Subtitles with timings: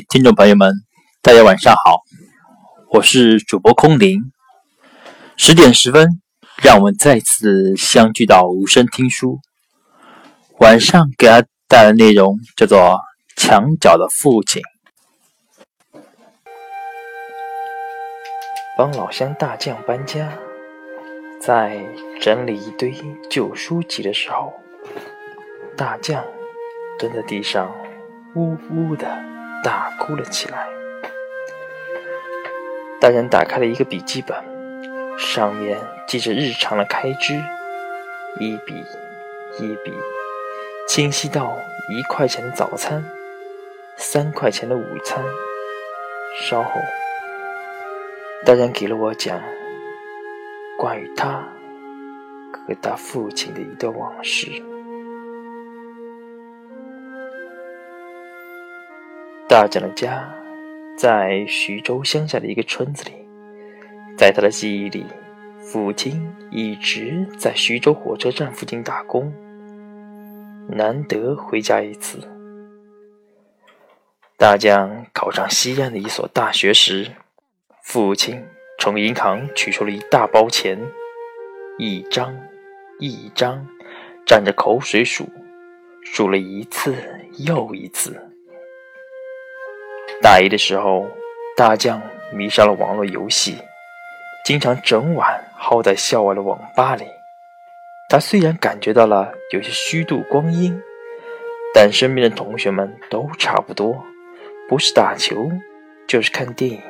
[0.00, 0.72] 听众朋友们，
[1.20, 2.02] 大家晚上好，
[2.90, 4.32] 我是主播空灵。
[5.36, 6.22] 十点十分，
[6.62, 9.40] 让我们再次相聚到无声听书。
[10.60, 12.78] 晚上给大家带来内容叫做
[13.36, 14.62] 《墙角的父亲》。
[18.78, 20.32] 帮老乡大将搬家，
[21.40, 21.84] 在
[22.20, 22.94] 整理一堆
[23.28, 24.54] 旧书籍的时候，
[25.76, 26.24] 大将
[26.98, 27.70] 蹲在地上，
[28.34, 29.06] 呜呜的
[29.62, 30.68] 大哭了起来。
[33.00, 34.36] 大人打开了一个笔记本，
[35.18, 37.34] 上面记着日常的开支，
[38.38, 38.84] 一笔
[39.58, 39.92] 一笔，
[40.86, 43.04] 清晰到一块钱的早餐，
[43.96, 45.22] 三块钱的午餐。
[46.40, 46.70] 稍后。
[48.44, 49.40] 大人给了我讲
[50.76, 51.48] 关于他
[52.52, 54.71] 和他父亲的一段往事。
[59.52, 60.26] 大将的家
[60.96, 63.12] 在徐州乡下的一个村子里，
[64.16, 65.04] 在他的记忆里，
[65.60, 69.30] 父亲一直在徐州火车站附近打工，
[70.70, 72.18] 难得回家一次。
[74.38, 77.06] 大将考上西安的一所大学时。
[77.82, 78.42] 父亲
[78.78, 80.80] 从银行取出了一大包钱，
[81.76, 82.34] 一张
[82.98, 83.66] 一张，
[84.26, 85.28] 蘸着口水数，
[86.02, 86.94] 数了一次
[87.36, 88.31] 又一次。
[90.22, 91.10] 大一的时候，
[91.56, 92.00] 大将
[92.32, 93.58] 迷上了网络游戏，
[94.44, 97.04] 经常整晚耗在校外的网吧里。
[98.08, 100.80] 他虽然感觉到了有些虚度光阴，
[101.74, 104.00] 但身边的同学们都差不多，
[104.68, 105.50] 不是打球，
[106.06, 106.80] 就是看电影。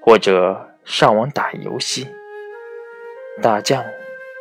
[0.00, 2.08] 或者上网打游戏，
[3.42, 3.84] 大将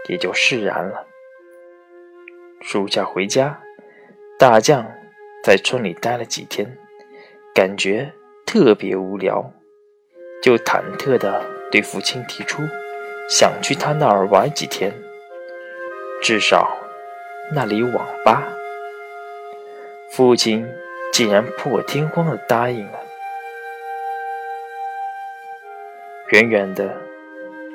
[0.08, 1.06] 也就释然了。
[2.62, 3.60] 暑假回家，
[4.40, 4.86] 大将
[5.44, 6.78] 在村里待了几天，
[7.54, 8.12] 感觉
[8.48, 9.54] 特别无聊，
[10.42, 12.64] 就忐忑地对父亲提出
[13.30, 14.92] 想去他那儿玩几天，
[16.20, 16.76] 至少
[17.54, 18.44] 那里有网吧。
[20.12, 20.68] 父亲
[21.12, 23.00] 竟然破天荒地答应了。
[26.32, 26.98] 远远的，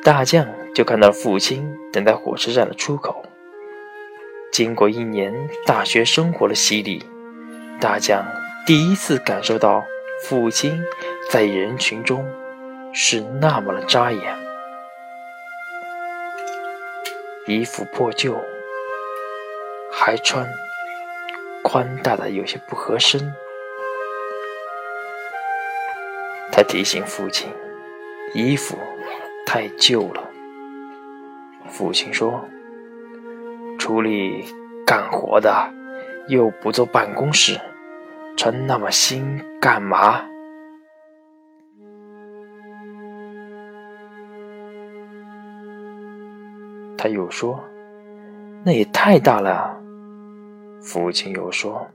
[0.03, 3.25] 大将就看到父亲等在火车站的出口。
[4.51, 5.33] 经过一年
[5.65, 7.05] 大学生活的洗礼，
[7.81, 8.27] 大将
[8.69, 9.83] 第一次感受到
[10.21, 10.85] 父亲
[11.31, 12.31] 在人群中
[12.93, 14.39] 是那么的扎眼。
[17.47, 18.39] 衣服破旧，
[19.91, 20.47] 还穿
[21.65, 23.33] 宽大的有些不合身。
[26.53, 27.51] 他提醒父亲。
[28.35, 28.77] 衣服
[29.47, 30.23] 太旧了，
[31.71, 32.45] 父亲说
[33.81, 34.45] ：“处理
[34.87, 35.73] 干活的，
[36.27, 37.59] 又不坐办公室，
[38.39, 40.25] 穿那么新干嘛？”
[46.97, 47.63] 他又说
[48.65, 49.79] ：“那也太大了。”
[50.81, 51.87] 父亲又说：“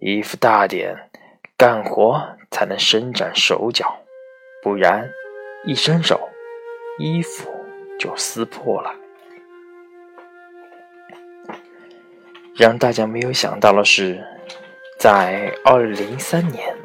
[0.00, 1.10] 衣服大点，
[1.56, 3.94] 干活才能伸展手脚，
[4.62, 5.10] 不然。”
[5.66, 6.18] 一伸手，
[6.98, 7.50] 衣服
[7.98, 8.90] 就撕破了。
[12.56, 14.24] 让大家没有想到的是，
[15.00, 16.76] 在二零零三年，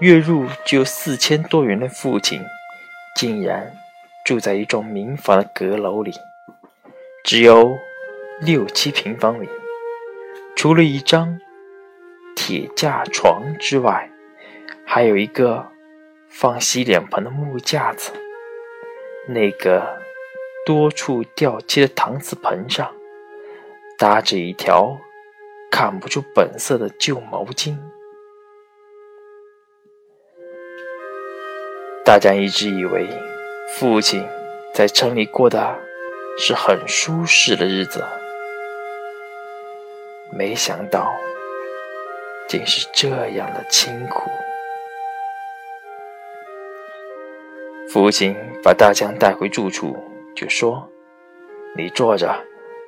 [0.00, 2.40] 月入就四千多元的父亲，
[3.14, 3.70] 竟然
[4.24, 6.14] 住在一幢民房的阁楼里，
[7.22, 7.76] 只有
[8.40, 9.46] 六七平方米，
[10.56, 11.38] 除了一张
[12.34, 14.10] 铁架床之外，
[14.86, 15.66] 还有一个。
[16.28, 18.12] 放洗脸盆的木架子，
[19.26, 19.96] 那个
[20.66, 22.92] 多处掉漆的搪瓷盆上，
[23.96, 24.98] 搭着一条
[25.70, 27.76] 看不出本色的旧毛巾。
[32.04, 33.08] 大家一直以为
[33.76, 34.24] 父亲
[34.72, 35.76] 在城里过的
[36.38, 38.04] 是很舒适的日子，
[40.32, 41.12] 没想到
[42.48, 44.30] 竟是这样的清苦。
[47.88, 49.96] 父亲把大江带回住处，
[50.34, 50.88] 就说
[51.76, 52.32] ：“你坐着，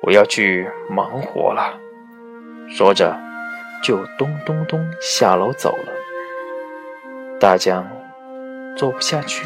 [0.03, 1.77] 我要去忙活了。”
[2.71, 3.17] 说着，
[3.83, 5.93] 就咚咚咚下楼走了。
[7.39, 7.87] 大将
[8.77, 9.45] 坐不下去，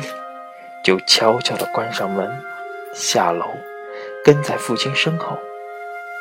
[0.83, 2.29] 就悄悄地关上门，
[2.93, 3.45] 下楼，
[4.23, 5.37] 跟在父亲身后。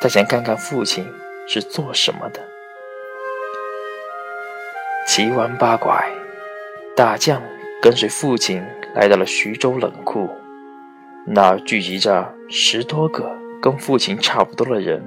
[0.00, 1.06] 他想看看父亲
[1.46, 2.40] 是做什么的。
[5.06, 6.04] 七弯八拐，
[6.96, 7.43] 大将
[7.81, 8.64] 跟随父亲。
[8.94, 10.28] 来到了徐州冷库，
[11.26, 15.02] 那儿聚集着十多个跟父亲差不多的人，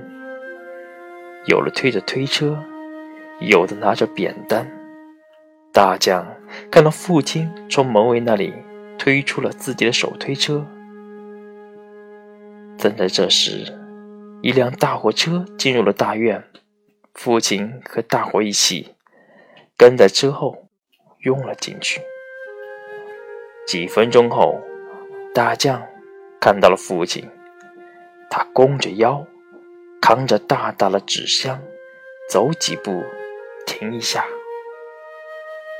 [1.47, 2.57] 有了推着推车，
[3.39, 4.69] 有的拿着扁担。
[5.71, 6.25] 大将
[6.71, 8.53] 看到父亲从门卫那里
[8.97, 10.65] 推出了自己的手推车。
[12.77, 13.65] 正在这时，
[14.41, 16.43] 一辆大货车进入了大院，
[17.13, 18.95] 父亲和大伙一起
[19.77, 20.67] 跟在车后
[21.19, 22.01] 拥了进去。
[23.67, 24.59] 几分钟后，
[25.33, 25.81] 大将
[26.39, 27.27] 看到了父亲。
[28.29, 29.25] 他弓着腰，
[30.07, 31.59] 扛着大大的纸箱，
[32.29, 33.03] 走几步，
[33.65, 34.23] 停一下，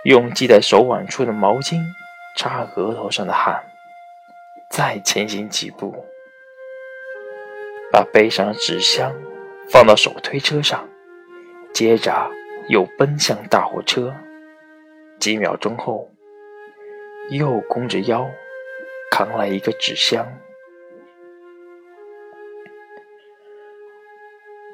[0.04, 1.80] 用系在手腕处的毛巾
[2.36, 3.63] 擦额头上的汗，
[4.72, 5.94] 再前行几步，
[7.92, 9.13] 把背上的纸箱
[9.69, 10.89] 放到手推车上，
[11.72, 12.31] 接着
[12.68, 14.12] 又奔向大货车。
[15.19, 16.10] 几秒钟后，
[17.30, 18.27] 又弓着腰，
[19.12, 20.27] 扛来一个纸箱。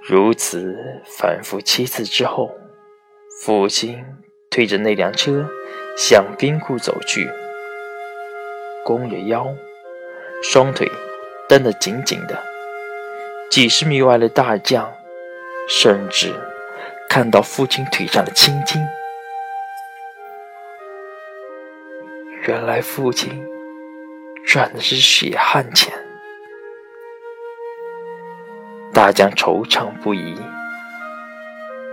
[0.03, 0.75] 如此
[1.05, 2.49] 反复七次之后，
[3.43, 4.03] 父亲
[4.49, 5.47] 推着那辆车
[5.95, 7.29] 向冰库走去，
[8.83, 9.47] 弓着腰，
[10.41, 10.89] 双腿
[11.47, 12.35] 蹬得紧紧的。
[13.51, 14.91] 几十米外的大将
[15.69, 16.33] 甚至
[17.07, 18.81] 看到父亲腿上的青筋。
[22.47, 23.45] 原来父亲
[24.47, 25.93] 赚的是血汗钱。
[29.01, 30.39] 大将惆怅不已。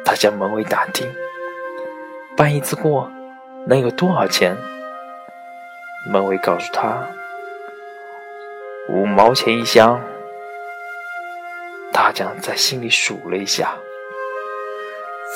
[0.05, 1.11] 他向门卫打听
[2.37, 3.11] ：“搬一次货
[3.67, 4.55] 能有多少钱？”
[6.13, 7.09] 门卫告诉他
[8.93, 9.99] ：“五毛钱一箱。”
[11.91, 13.75] 大将在心里数了一下：“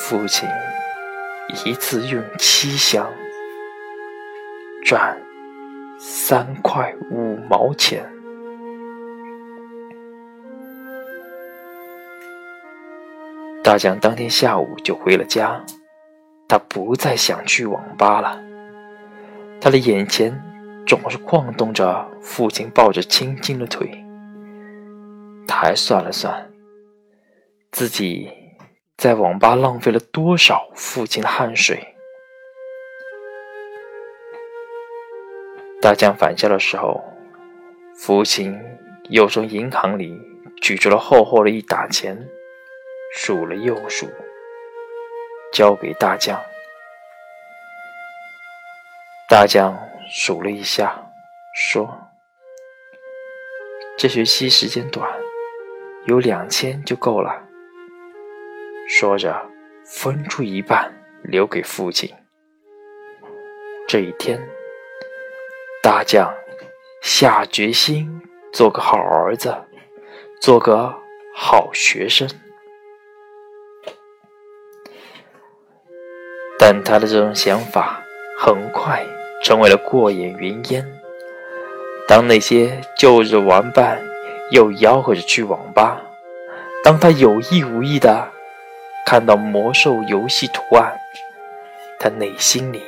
[0.02, 0.46] 父亲
[1.64, 3.10] 一次用七箱，
[4.84, 5.18] 赚
[5.98, 8.06] 三块五毛钱。”
[13.62, 15.64] 大将当天下午就回了家，
[16.48, 18.42] 他不再想去网吧了。
[19.60, 20.36] 他的眼前
[20.84, 23.88] 总是晃动着父亲抱着青筋的腿。
[25.46, 26.50] 他还算了算，
[27.70, 28.28] 自己
[28.96, 31.86] 在网吧浪费了多少父亲的汗水。
[35.80, 37.00] 大将返校的时候，
[37.94, 38.60] 父亲
[39.08, 40.12] 又从银行里
[40.60, 42.28] 取出了厚厚的一沓钱。
[43.14, 44.10] 数了又数，
[45.52, 46.40] 交给大将。
[49.28, 49.76] 大将
[50.10, 50.94] 数了一下，
[51.54, 51.88] 说
[53.96, 55.10] ：“这学期时间短，
[56.06, 57.42] 有两千就够了。”
[58.88, 59.34] 说着，
[59.86, 60.92] 分出一半
[61.22, 62.12] 留给父亲。
[63.86, 64.40] 这一天，
[65.82, 66.34] 大将
[67.02, 68.20] 下决心
[68.52, 69.54] 做个好儿子，
[70.40, 70.94] 做个
[71.34, 72.28] 好学生。
[76.64, 78.00] 但他的这种想法
[78.38, 79.04] 很快
[79.42, 80.86] 成为了过眼云烟。
[82.06, 84.00] 当那些旧日玩伴
[84.52, 86.00] 又吆喝着去网吧，
[86.84, 88.28] 当他有意无意的
[89.04, 90.92] 看到魔兽游戏图案，
[91.98, 92.80] 他内心里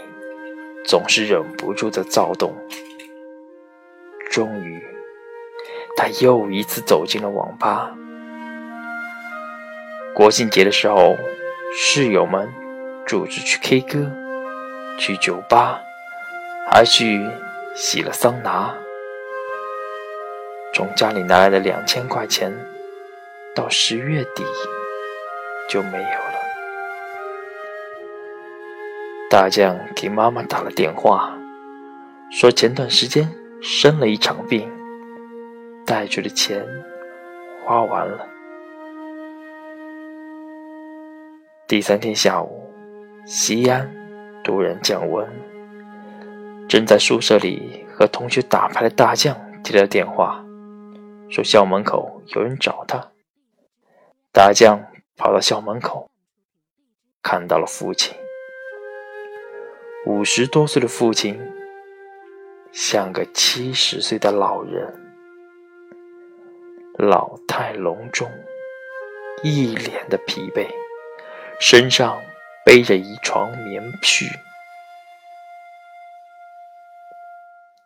[0.86, 2.54] 总是忍不住的躁动。
[4.30, 4.80] 终于，
[5.96, 7.92] 他又一次走进了网吧。
[10.14, 11.16] 国庆节的时候，
[11.76, 12.48] 室友们。
[13.06, 14.10] 组织去 K 歌，
[14.98, 15.78] 去酒吧，
[16.70, 17.28] 还去
[17.74, 18.74] 洗了桑拿。
[20.72, 22.50] 从家里拿来的两千块钱，
[23.54, 24.42] 到十月底
[25.68, 26.34] 就没有了。
[29.30, 31.30] 大将给妈妈打了电话，
[32.32, 33.30] 说前段时间
[33.60, 34.70] 生了一场病，
[35.84, 36.66] 带去的钱
[37.64, 38.26] 花完了。
[41.68, 42.63] 第三天下午。
[43.26, 43.90] 西安
[44.44, 45.26] 突然降温，
[46.68, 50.44] 正在宿舍里和同学打牌的大将接了电话，
[51.30, 53.02] 说校门口有人找他。
[54.30, 54.78] 大将
[55.16, 56.10] 跑到校门口，
[57.22, 58.14] 看到了父亲。
[60.04, 61.40] 五十多岁的父亲，
[62.72, 64.94] 像个七十岁的老人，
[66.98, 68.30] 老态龙钟，
[69.42, 70.68] 一脸的疲惫，
[71.58, 72.20] 身上。
[72.64, 74.24] 背着一床棉絮，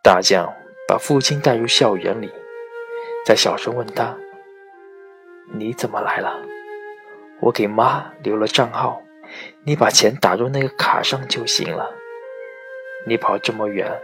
[0.04, 0.54] 大将
[0.86, 2.32] 把父亲带入校园里，
[3.26, 4.16] 在小声问他
[5.52, 6.38] ：“你怎么来了？
[7.40, 9.02] 我给妈留了账号，
[9.64, 11.92] 你把钱打入那个卡上就行了。
[13.04, 14.00] 你跑这么远，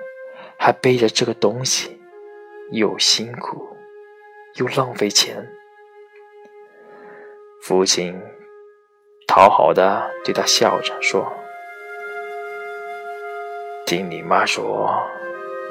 [0.59, 2.03] 还背着这个东西，
[2.73, 3.77] 又辛苦
[4.57, 5.49] 又浪费钱，
[7.63, 8.21] 父亲
[9.27, 11.33] 讨好的对他笑着说
[13.87, 14.95] ：“听你妈说，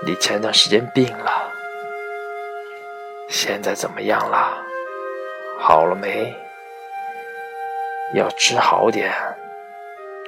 [0.05, 1.51] 你前段时间病了，
[3.29, 4.57] 现在怎么样了？
[5.59, 6.35] 好了没？
[8.15, 9.13] 要吃好点，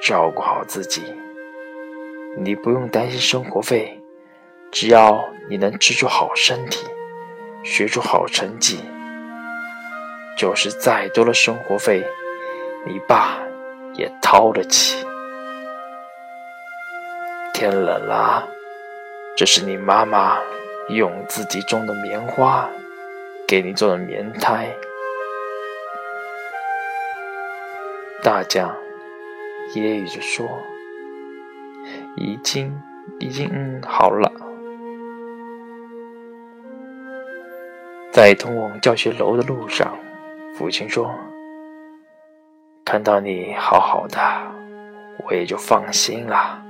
[0.02, 1.02] 照顾好自己。
[2.38, 4.00] 你不用担心生活费，
[4.70, 6.86] 只要你能吃出好身体，
[7.64, 8.80] 学出好成绩。”
[10.38, 12.04] 就是再多的生活费，
[12.86, 13.36] 你爸
[13.94, 15.04] 也掏得起。
[17.52, 18.46] 天冷了，
[19.36, 20.38] 这是你妈妈
[20.90, 22.68] 用自己种的棉花
[23.48, 24.68] 给你做的棉胎。
[28.22, 28.74] 大将
[29.74, 30.46] 揶揄着说
[32.16, 32.80] ：“已经，
[33.18, 34.30] 已经，嗯，好了。”
[38.12, 39.98] 在通往教学楼的路上。
[40.54, 41.14] 父亲说
[42.86, 44.20] ：“看到你好好的，
[45.24, 46.62] 我也就放心了。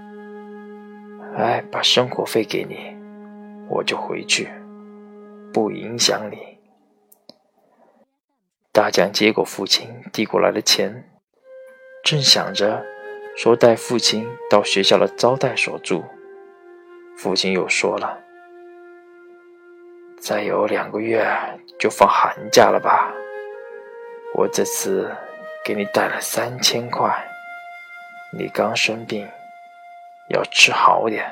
[1.36, 2.96] 哎，把生活费给你，
[3.68, 4.48] 我就回去，
[5.52, 6.56] 不影响你。”
[8.72, 11.06] 大将接过父亲递过来的钱，
[12.02, 12.82] 正想着
[13.36, 16.02] 说带父亲到学校的招待所住，
[17.18, 18.18] 父亲又说了
[20.18, 21.30] ：“再有两个月
[21.78, 23.12] 就放寒假了吧？”
[24.34, 25.14] 我这次
[25.66, 27.12] 给你带了三千块，
[28.32, 29.28] 你刚生病，
[30.28, 31.28] 要吃好点，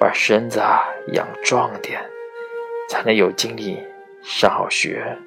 [0.00, 2.02] 把身子啊养壮点，
[2.88, 3.86] 才能有精力
[4.22, 5.18] 上好学。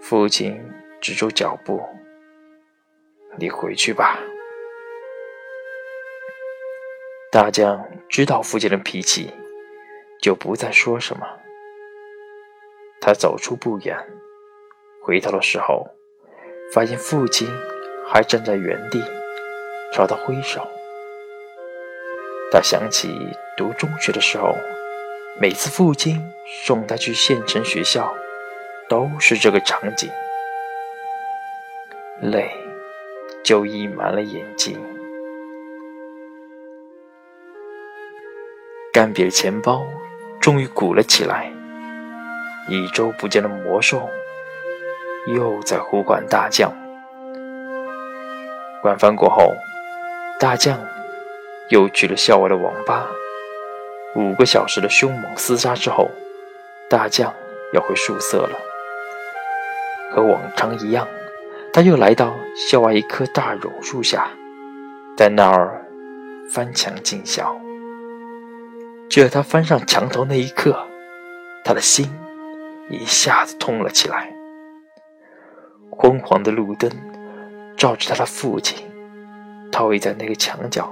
[0.00, 0.62] 父亲
[1.00, 1.84] 止住脚步，
[3.36, 4.16] 你回去吧。
[7.32, 9.34] 大将知道父亲的脾气，
[10.22, 11.26] 就不再说什么。
[13.00, 13.98] 他走出不远。
[15.02, 15.84] 回头的时候，
[16.72, 17.48] 发现父亲
[18.06, 19.02] 还站在原地，
[19.92, 20.66] 朝他挥手。
[22.52, 24.56] 他想起读中学的时候，
[25.40, 26.32] 每次父亲
[26.64, 28.14] 送他去县城学校，
[28.88, 30.08] 都是这个场景，
[32.20, 32.50] 泪
[33.42, 34.80] 就溢满了眼睛。
[38.92, 39.84] 干瘪的钱包
[40.40, 41.52] 终于鼓了起来，
[42.68, 44.08] 一周不见的魔兽。
[45.26, 46.72] 又在呼唤大将。
[48.82, 49.52] 晚饭过后，
[50.38, 50.78] 大将
[51.68, 53.06] 又去了校外的网吧。
[54.16, 56.10] 五个小时的凶猛厮杀之后，
[56.88, 57.32] 大将
[57.72, 58.58] 要回宿舍了。
[60.10, 61.06] 和往常一样，
[61.72, 62.34] 他又来到
[62.68, 64.28] 校外一棵大榕树下，
[65.16, 65.84] 在那儿
[66.50, 67.56] 翻墙进校。
[69.08, 70.86] 就在他翻上墙头那一刻，
[71.64, 72.10] 他的心
[72.88, 74.32] 一下子痛了起来。
[76.02, 76.90] 昏黄的路灯
[77.76, 78.78] 照着他的父亲，
[79.70, 80.90] 倒倚在那个墙角，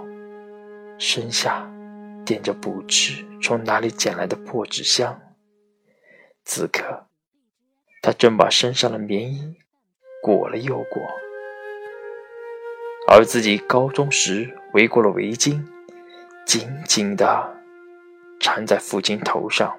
[0.99, 1.67] 身下
[2.27, 5.19] 垫着不知从哪里捡来的破纸箱。
[6.45, 7.07] 此刻，
[8.03, 9.57] 他正把身上的棉衣
[10.23, 11.03] 裹了又裹，
[13.09, 15.65] 而自己高中时围过了围巾，
[16.45, 17.57] 紧紧地
[18.39, 19.75] 缠在父亲头上。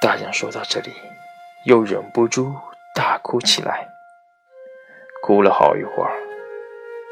[0.00, 0.92] 大将说到这里，
[1.64, 2.54] 又忍不住
[2.94, 3.88] 大哭起来。
[5.22, 6.12] 哭了好一会儿，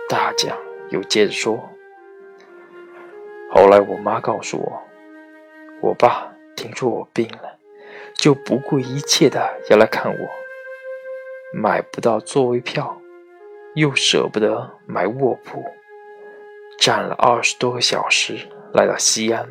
[0.09, 0.57] 大将
[0.91, 1.69] 又接着说
[3.53, 4.83] ：“后来我妈告诉我，
[5.83, 7.59] 我爸听说我病了，
[8.15, 10.29] 就不顾一切的要来看我。
[11.53, 12.97] 买不到座位票，
[13.75, 15.65] 又舍不得买卧铺，
[16.79, 19.49] 站了二十多个小时来到西安，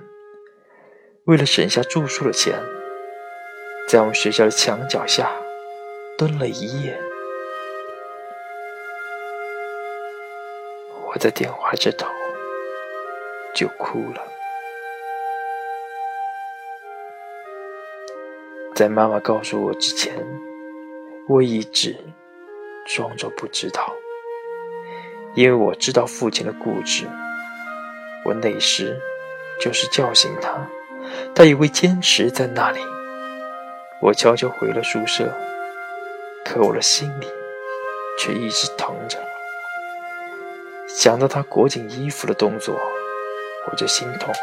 [1.25, 2.53] 为了省下住宿的钱。”
[3.87, 5.31] 在我们学校的墙角下
[6.17, 6.99] 蹲了一夜，
[11.05, 12.07] 我在电话这头
[13.53, 14.23] 就哭了。
[18.73, 20.13] 在妈妈告诉我之前，
[21.29, 21.95] 我一直
[22.87, 23.93] 装作不知道，
[25.35, 27.05] 因为我知道父亲的固执。
[28.25, 28.99] 我那时
[29.61, 30.67] 就是叫醒他，
[31.35, 32.79] 他也会坚持在那里。
[34.01, 35.33] 我悄悄回了宿舍，
[36.43, 37.27] 可我的心里
[38.19, 39.17] 却一直疼着。
[40.87, 42.75] 想到他裹紧衣服的动作，
[43.69, 44.33] 我就心痛。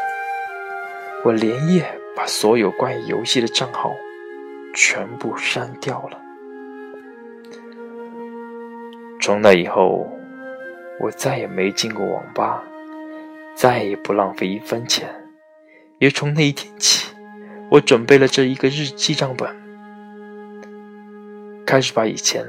[1.23, 3.93] 我连夜把所有关于游戏的账号
[4.75, 6.19] 全部删掉了。
[9.21, 10.05] 从那以后，
[10.99, 12.61] 我再也没进过网吧，
[13.55, 15.07] 再也不浪费一分钱。
[15.99, 17.15] 也从那一天起。
[17.73, 19.49] 我准备了这一个日记账本，
[21.65, 22.45] 开始把以前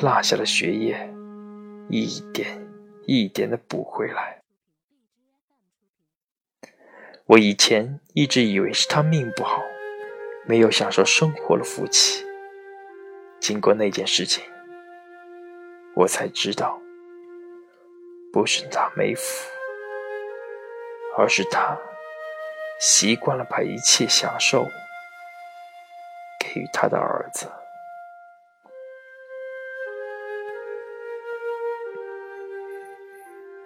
[0.00, 1.14] 落下的学业
[1.90, 2.66] 一点
[3.04, 4.40] 一点的补回来。
[7.26, 9.62] 我以前一直以为是他命不好，
[10.46, 12.24] 没有享受生活的福气。
[13.38, 14.42] 经过那件事情，
[15.94, 16.80] 我才知道，
[18.32, 19.46] 不是他没福，
[21.18, 21.78] 而是他。
[22.78, 24.64] 习惯了把一切享受
[26.38, 27.50] 给予他的儿子。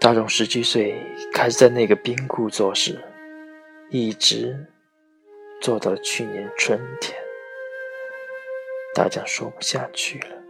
[0.00, 1.00] 大众十七岁
[1.32, 3.00] 开始在那个冰库做事，
[3.90, 4.66] 一直
[5.60, 7.16] 做到了去年春天。
[8.94, 10.42] 大江说不下去了。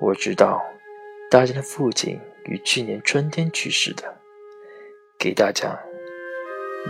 [0.00, 0.64] 我知道
[1.30, 4.16] 大江的父亲于去年春天去世的，
[5.18, 5.78] 给大家。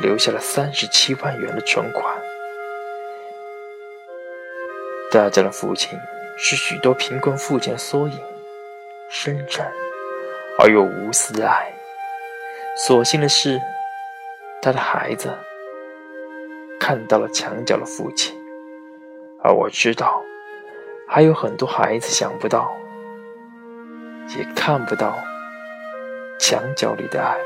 [0.00, 2.16] 留下了三十七万元的存款。
[5.10, 5.98] 大家的父亲
[6.36, 8.20] 是许多贫困父亲的缩影，
[9.08, 9.64] 深沉
[10.58, 11.72] 而又无私的爱。
[12.76, 13.58] 所幸的是，
[14.60, 15.30] 他的孩子
[16.78, 18.36] 看到了墙角的父亲，
[19.42, 20.22] 而我知道，
[21.08, 22.76] 还有很多孩子想不到，
[24.36, 25.16] 也看不到
[26.38, 27.38] 墙角里的爱。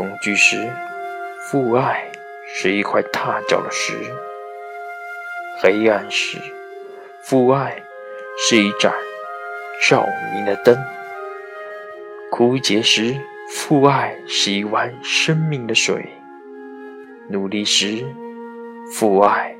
[0.00, 0.56] 恐惧时，
[1.42, 2.10] 父爱
[2.46, 3.92] 是一块踏脚的石；
[5.60, 6.38] 黑暗时，
[7.20, 7.76] 父爱
[8.38, 8.90] 是一盏
[9.86, 10.74] 照明的灯；
[12.30, 13.14] 枯竭时，
[13.50, 16.00] 父爱是一碗生命的水；
[17.28, 18.02] 努力时，
[18.94, 19.54] 父爱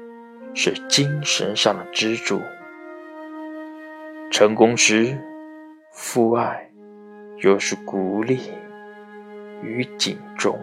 [0.55, 2.39] 是精神上的支柱；
[4.31, 5.19] 成功时，
[5.93, 6.71] 父爱
[7.43, 8.41] 又是鼓励。
[9.63, 10.59] 与警钟，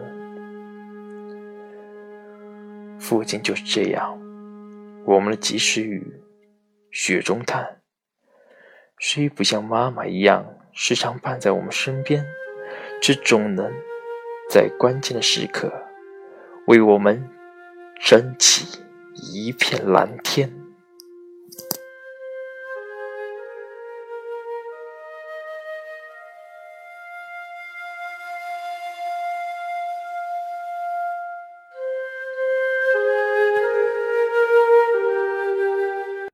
[2.98, 4.18] 父亲就是这样。
[5.04, 6.20] 我们的及时雨，
[6.90, 7.78] 雪中炭，
[9.00, 12.26] 虽不像妈妈一样时常伴在我们身边，
[13.00, 13.72] 却总能
[14.50, 15.72] 在关键的时刻
[16.66, 17.26] 为我们
[18.00, 18.80] 撑起
[19.14, 20.57] 一片蓝天。